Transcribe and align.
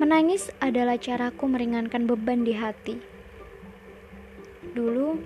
Menangis 0.00 0.48
adalah 0.64 0.96
caraku 0.96 1.44
meringankan 1.44 2.08
beban 2.08 2.40
di 2.40 2.56
hati. 2.56 2.96
Dulu, 4.72 5.20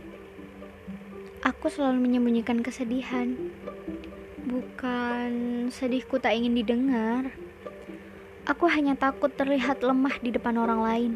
aku 1.47 1.71
selalu 1.71 2.03
menyembunyikan 2.03 2.59
kesedihan. 2.59 3.39
Bukan 4.43 5.30
sedihku 5.71 6.19
tak 6.19 6.34
ingin 6.34 6.59
didengar. 6.59 7.30
Aku 8.51 8.66
hanya 8.66 8.98
takut 8.98 9.30
terlihat 9.39 9.79
lemah 9.79 10.19
di 10.19 10.34
depan 10.34 10.59
orang 10.59 10.83
lain. 10.83 11.12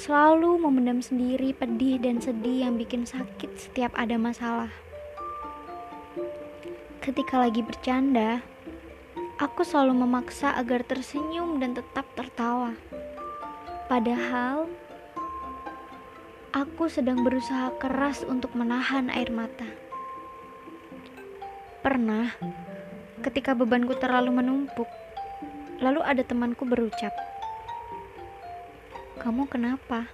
Selalu 0.00 0.56
memendam 0.56 1.04
sendiri 1.04 1.52
pedih 1.52 2.00
dan 2.00 2.24
sedih 2.24 2.64
yang 2.64 2.80
bikin 2.80 3.04
sakit 3.04 3.60
setiap 3.60 3.92
ada 3.92 4.16
masalah. 4.16 4.72
Ketika 7.04 7.44
lagi 7.44 7.60
bercanda, 7.60 8.40
Aku 9.34 9.66
selalu 9.66 10.06
memaksa 10.06 10.54
agar 10.54 10.86
tersenyum 10.86 11.58
dan 11.58 11.74
tetap 11.74 12.06
tertawa. 12.14 12.70
Padahal 13.90 14.70
aku 16.54 16.86
sedang 16.86 17.26
berusaha 17.26 17.74
keras 17.82 18.22
untuk 18.22 18.54
menahan 18.54 19.10
air 19.10 19.34
mata. 19.34 19.66
Pernah, 21.82 22.30
ketika 23.26 23.58
bebanku 23.58 23.98
terlalu 23.98 24.38
menumpuk, 24.38 24.86
lalu 25.82 25.98
ada 26.06 26.22
temanku 26.22 26.62
berucap, 26.62 27.10
"Kamu 29.18 29.50
kenapa?" 29.50 30.06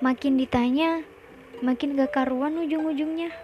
Makin 0.00 0.40
ditanya, 0.40 1.04
makin 1.60 1.92
gak 1.92 2.16
karuan 2.16 2.56
ujung-ujungnya. 2.56 3.36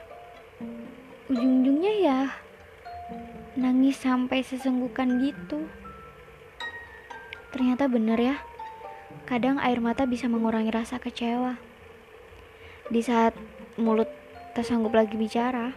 Ujung-ujungnya 1.28 1.92
ya 2.00 2.20
nangis 3.72 4.04
sampai 4.04 4.44
sesenggukan 4.44 5.16
gitu. 5.24 5.64
Ternyata 7.56 7.88
bener 7.88 8.20
ya, 8.20 8.36
kadang 9.24 9.56
air 9.64 9.80
mata 9.80 10.04
bisa 10.04 10.28
mengurangi 10.28 10.68
rasa 10.68 11.00
kecewa. 11.00 11.56
Di 12.92 13.00
saat 13.00 13.32
mulut 13.80 14.12
tak 14.52 14.68
sanggup 14.68 14.92
lagi 14.92 15.16
bicara. 15.16 15.72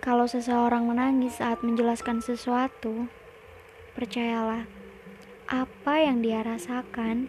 Kalau 0.00 0.24
seseorang 0.24 0.88
menangis 0.88 1.36
saat 1.36 1.60
menjelaskan 1.60 2.24
sesuatu, 2.24 3.12
percayalah, 3.92 4.64
apa 5.52 5.94
yang 6.00 6.24
dia 6.24 6.40
rasakan 6.40 7.28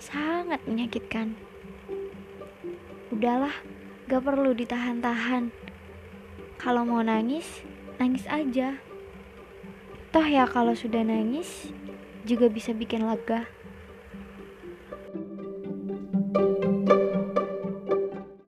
sangat 0.00 0.64
menyakitkan. 0.64 1.36
Udahlah, 3.12 3.52
gak 4.08 4.24
perlu 4.24 4.56
ditahan-tahan 4.56 5.52
kalau 6.56 6.82
mau 6.88 7.04
nangis, 7.04 7.64
nangis 8.00 8.24
aja. 8.28 8.80
Toh 10.10 10.26
ya 10.26 10.48
kalau 10.48 10.72
sudah 10.72 11.04
nangis 11.04 11.70
juga 12.24 12.48
bisa 12.48 12.72
bikin 12.72 13.04
lega. 13.04 13.44